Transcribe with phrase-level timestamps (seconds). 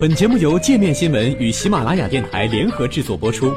[0.00, 3.52] 本节目由界面新闻与喜马拉雅电台联合制作播出。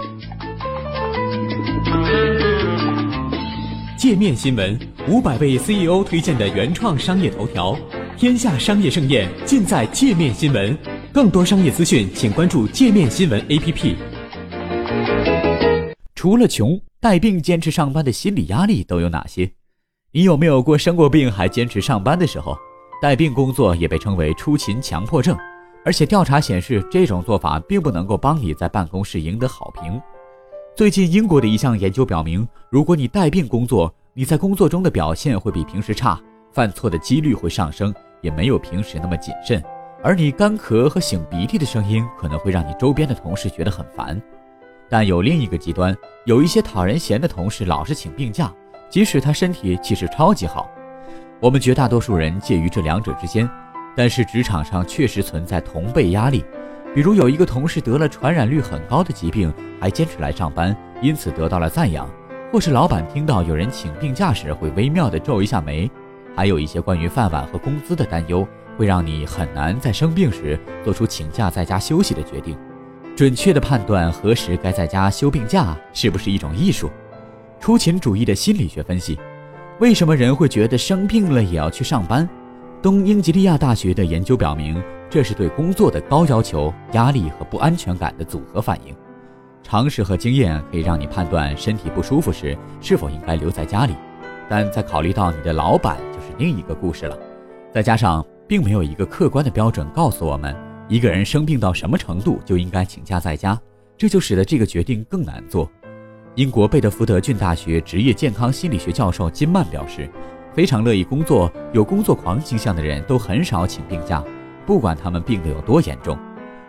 [3.96, 4.76] 界面新闻
[5.08, 7.78] 五百位 CEO 推荐的原创商业头条，
[8.18, 10.76] 天下商业盛宴尽在界面新闻。
[11.14, 13.96] 更多商业资讯，请关注界面新闻 APP。
[16.16, 19.52] 除了穷，带病坚持上班的心理压力都有哪些？
[20.14, 22.58] 你有没有过生过病还坚持上班的时候？
[23.00, 25.38] 带病工作也被称为出勤强迫症。
[25.84, 30.00] 而且调查显示，这种做法并不能够帮你在办公室赢得好评。
[30.76, 36.22] 最近，英国的一项研究表明，如果你带病工作，你在工作中的表现会比平时差，
[36.52, 39.62] 犯错的几率会上升，也没有平时那么谨慎。
[40.04, 44.20] 而你干咳和擤鼻涕的声音可能会让你周边的同事觉得很烦。
[44.90, 45.96] 但有另一个极端，
[46.26, 48.54] 有一些讨人嫌的同事老是请病假，
[48.90, 50.70] 即使他身体其实超级好。
[51.40, 53.50] 我们绝大多数人介于这两者之间。
[53.96, 56.44] 但是职场上确实存在同辈压力，
[56.94, 62.08] 比如有一个同事得了传染率很高的疾病，还坚持来上班，因此得到了赞扬；
[62.52, 65.90] 或是老板听到有人请病假时，会微妙地皱一下眉；
[66.36, 72.58] 还有一些关于饭碗和工资的担忧，会让你很难在生病时做出请假在家休息的决定。
[73.14, 76.90] 准确的判断何时该在家休病假，是不是一种艺术？
[77.60, 79.20] 出勤主义的心理学分析：
[79.80, 82.28] 为什么人会觉得生病了也要去上班？
[82.82, 88.96] 东英吉利亚大学的研究表明，这是对工作的高要求、压力和不安全感的组合反应。
[89.62, 93.94] 常识和经验可以让你判断身体不舒服时是否应该留在家里，
[94.50, 97.16] 但在考虑到你的老板就是另一个故事了。
[97.72, 100.56] 再加上，并没有一个客观的标准告诉我们
[100.88, 103.56] 一个人生病到什么程度就应该请假在家，
[103.96, 105.70] 这就使得这个决定更难做。
[106.34, 110.10] 英国贝德福德郡大学职业健康心理学教授金曼表示。
[110.54, 114.24] 非常乐意工作、有工作狂倾向的人都很少请病假，
[114.66, 116.18] 不管他们病得有多严重。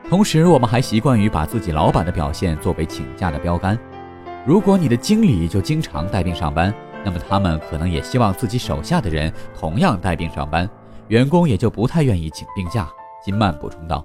[0.08, 3.78] 同时，我们还习惯于把自己老板的表现作为请假的标杆。
[4.44, 6.72] 如果你的经理就经常带病上班，
[7.04, 10.68] 那么他们可能也希望自己手下的人同样带病上班，
[11.08, 12.88] 员工也就不太愿意请病假。
[13.24, 14.04] 金曼补充道：“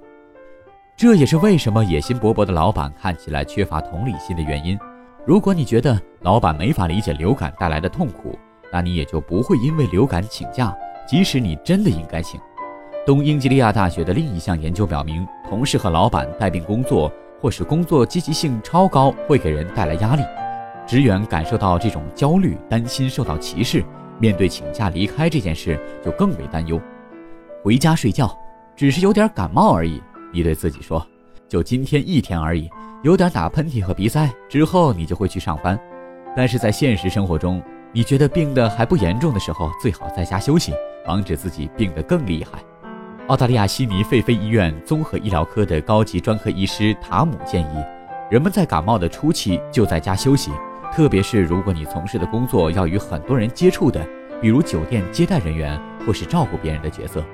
[0.96, 4.78] 这也是为什么野心勃勃的老板看起来缺乏同理心的原因。
[5.26, 8.38] 如果你觉得老板没法理解流感带来的痛苦，
[8.72, 12.40] 那你也就不会因为流感请假，即使你真的应该请。
[13.06, 20.22] 东英吉利亚大学的另一项研究表明，同事和老板带病工作，或是工作积极性超高，会给人带来压力。
[20.86, 23.82] 职员感受到这种焦虑，担心受到歧视，
[24.18, 26.80] 面对请假离开这件事就更为担忧。
[27.62, 28.30] 回家睡觉，
[28.76, 30.02] 只是有点感冒而已。
[30.32, 31.06] 你对自己说，
[31.48, 32.70] 就今天一天而已，
[33.02, 35.78] 有点打喷嚏和鼻塞，之后你就会去上班。
[36.36, 40.74] 但是在现实生活中，你觉得病得还不严重的时候，最好在家休息，
[41.06, 42.62] 防止自己病得更厉害。
[43.28, 47.84] 澳大利亚悉尼费菲医院综合医疗科的高级专科医师塔姆建议，
[48.30, 50.50] 人们在感冒的初期就在家休息，
[50.92, 54.06] 特别是如果你从事的工作要与很多人接触的，
[54.38, 57.24] 比如酒店接待人员或是照顾别人的角色。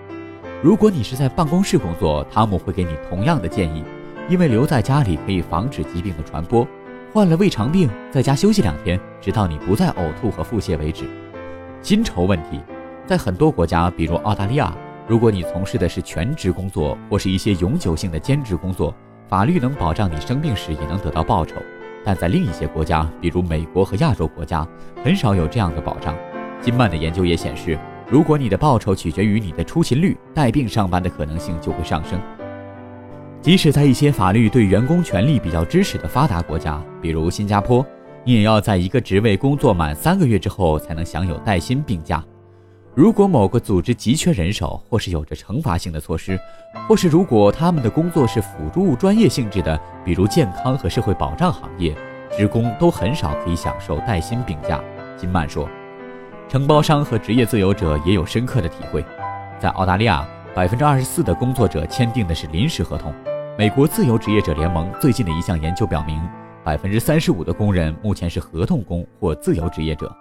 [0.62, 3.82] 如果你是在办公室工作，塔姆会给你同样的建议，
[4.28, 6.66] 因为留在家里可以防止疾病的传播。
[7.14, 11.04] 患了胃肠病，在家休息两天，直到你不再呕吐和腹泻为止。
[11.80, 12.60] 薪酬问题，
[13.06, 14.76] 在很多国家，比如澳大利亚，
[15.06, 18.92] 如果你从事的是全职工作或是一些永久性的兼职工作，
[19.28, 21.54] 法律能保障你生病时也能得到报酬。
[22.04, 24.66] 但在另一些国家，比如美国和亚洲国家，
[25.04, 26.16] 很少有这样的保障。
[26.60, 27.78] 金曼的研究也显示，
[28.10, 32.20] 如果你的报酬取决于你的出勤率，带病上班的可能性就会上升。
[33.44, 37.84] 即使在一些法律对员工权利比较支持的发达国家，比如新加坡，
[38.24, 42.24] 你也要在一个职位工作满三个月之后才能享有带薪病假。
[42.94, 46.40] 如果某个组织急缺人手，或是有着惩罚性的措施，
[46.88, 51.94] 或是如果他们的工作是辅助专业性质的，比如健康和社会保障行业，
[52.34, 54.82] 职工都很少可以享受带薪病假。
[55.18, 55.68] 金曼说，
[56.48, 59.04] 承包商和职业自由者也有深刻的体会。
[59.58, 63.12] 在澳大利亚，百分之二十四的工作者签订的是临时合同。
[63.56, 66.20] 美国自由职业者联盟最近的一项研究表明，
[66.64, 70.12] 百分之三十五的工人目前是合同工或自由职业者。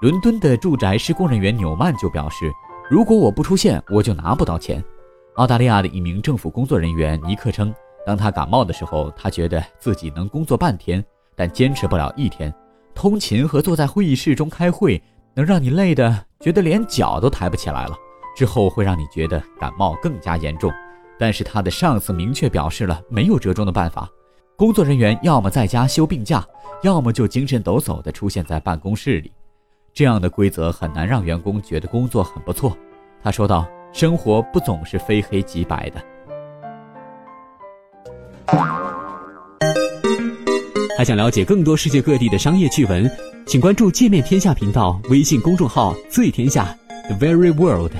[0.00, 2.50] 伦敦的住宅施工人员纽曼就表示
[2.88, 4.82] ：“如果我不出现，我就拿不到钱。”
[5.36, 7.72] 澳大利亚的一名政府工作人员尼克称
[8.06, 11.04] ：“当他感冒的时候，他觉得自己能工作半天，
[11.36, 12.50] 但坚持不了一天。
[12.94, 15.02] 通勤和坐在会议室中开会
[15.34, 17.94] 能让你累得觉得连脚都抬不起来了，
[18.34, 20.72] 之后会让你觉得感冒更加严重。”
[21.18, 24.08] 但是他的上司明确表示了没有折中的办法，
[24.56, 26.44] 工作人员要么在家休病假，
[26.82, 29.32] 要么就精神抖擞地出现在办公室里。
[29.92, 32.76] 这样的规则很难让员工觉得工作很不错。
[33.22, 36.02] 他说道：“生活不总是非黑即白的。”
[40.96, 43.10] 还想了解更多世界各地的商业趣闻，
[43.46, 46.76] 请关注“界面天下”频道微信公众号“最天下
[47.08, 47.92] The Very World”。